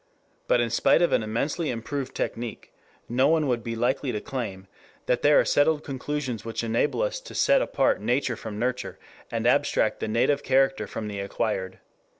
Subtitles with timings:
[0.47, 2.73] But in spite of an immensely improved technique,
[3.07, 4.65] no one would be likely to claim
[5.05, 8.97] that there are settled conclusions which enable us to set apart nature from nurture,
[9.29, 11.77] and abstract the native character from the acquired.